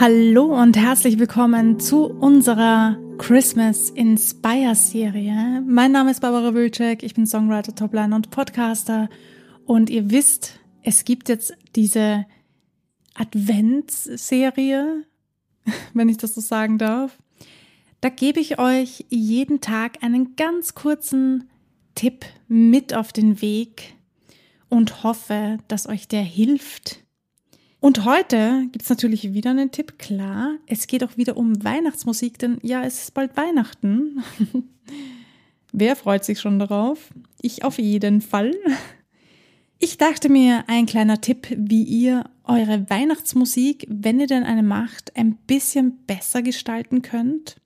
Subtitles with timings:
[0.00, 5.62] Hallo und herzlich willkommen zu unserer Christmas Inspire Serie.
[5.66, 9.10] Mein Name ist Barbara Wilczek, ich bin Songwriter, Topline und Podcaster
[9.66, 12.24] und ihr wisst, es gibt jetzt diese
[13.12, 15.04] Adventsserie,
[15.92, 17.18] wenn ich das so sagen darf.
[18.00, 21.50] Da gebe ich euch jeden Tag einen ganz kurzen
[21.94, 23.96] Tipp mit auf den Weg
[24.70, 27.00] und hoffe, dass euch der hilft,
[27.80, 29.98] und heute gibt's natürlich wieder einen Tipp.
[29.98, 34.22] Klar, es geht auch wieder um Weihnachtsmusik, denn ja, es ist bald Weihnachten.
[35.72, 37.10] Wer freut sich schon darauf?
[37.40, 38.54] Ich auf jeden Fall.
[39.78, 45.16] Ich dachte mir, ein kleiner Tipp, wie ihr eure Weihnachtsmusik, wenn ihr denn eine macht,
[45.16, 47.56] ein bisschen besser gestalten könnt.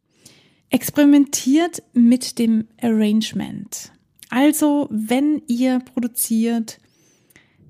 [0.71, 3.91] Experimentiert mit dem Arrangement.
[4.31, 6.79] Also, wenn ihr produziert,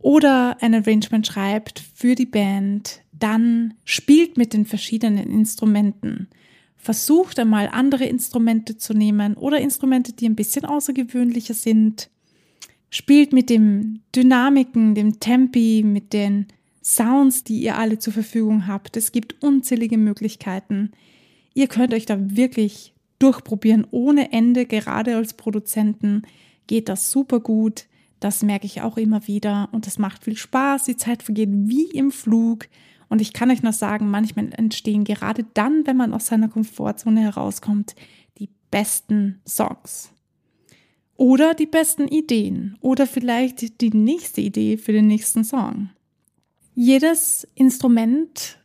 [0.05, 6.29] oder ein Arrangement schreibt für die Band, dann spielt mit den verschiedenen Instrumenten.
[6.77, 12.11] Versucht einmal andere Instrumente zu nehmen oder Instrumente, die ein bisschen außergewöhnlicher sind.
[12.91, 16.49] Spielt mit den Dynamiken, dem Tempi, mit den
[16.83, 18.99] Sounds, die ihr alle zur Verfügung habt.
[18.99, 20.93] Es gibt unzählige Möglichkeiten.
[21.55, 24.67] Ihr könnt euch da wirklich durchprobieren ohne Ende.
[24.67, 26.25] Gerade als Produzenten
[26.67, 27.87] geht das super gut.
[28.21, 30.85] Das merke ich auch immer wieder und es macht viel Spaß.
[30.85, 32.67] Die Zeit vergeht wie im Flug.
[33.09, 37.21] Und ich kann euch noch sagen, manchmal entstehen gerade dann, wenn man aus seiner Komfortzone
[37.21, 37.95] herauskommt,
[38.39, 40.11] die besten Songs.
[41.17, 42.77] Oder die besten Ideen.
[42.81, 45.91] Oder vielleicht die nächste Idee für den nächsten Song.
[46.75, 48.59] Jedes Instrument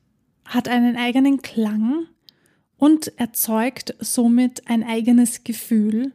[0.45, 2.07] hat einen eigenen Klang
[2.77, 6.13] und erzeugt somit ein eigenes Gefühl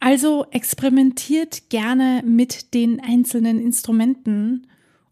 [0.00, 4.66] also experimentiert gerne mit den einzelnen Instrumenten,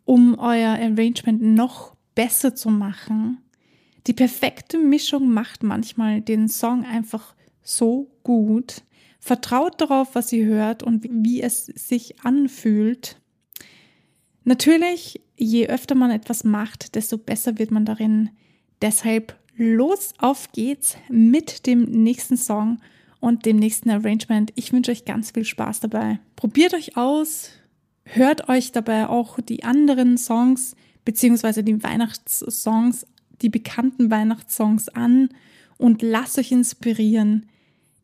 [0.05, 3.39] um euer Arrangement noch besser zu machen.
[4.07, 8.83] Die perfekte Mischung macht manchmal den Song einfach so gut.
[9.19, 13.19] Vertraut darauf, was ihr hört und wie es sich anfühlt.
[14.45, 18.31] Natürlich, je öfter man etwas macht, desto besser wird man darin.
[18.83, 22.81] Deshalb los auf geht's mit dem nächsten Song
[23.25, 24.53] und dem nächsten Arrangement.
[24.55, 26.19] Ich wünsche euch ganz viel Spaß dabei.
[26.37, 27.53] Probiert euch aus,
[28.05, 30.77] hört euch dabei auch die anderen Songs
[31.07, 33.07] beziehungsweise die Weihnachtssongs,
[33.41, 35.31] die bekannten Weihnachtssongs an
[35.79, 37.47] und lasst euch inspirieren.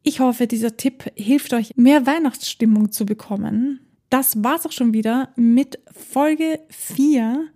[0.03, 3.81] Ich hoffe, dieser Tipp hilft euch, mehr Weihnachtsstimmung zu bekommen.
[4.09, 7.47] Das war's auch schon wieder mit Folge 4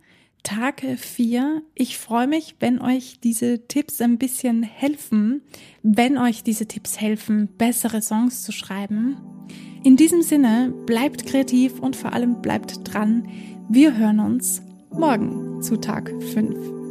[0.45, 1.63] Tag 4.
[1.75, 5.41] Ich freue mich, wenn euch diese Tipps ein bisschen helfen,
[5.83, 9.17] wenn euch diese Tipps helfen, bessere Songs zu schreiben.
[9.85, 13.27] In diesem Sinne, bleibt kreativ und vor allem bleibt dran.
[13.71, 14.61] Wir hören uns
[14.91, 16.84] morgen zu Tag 5.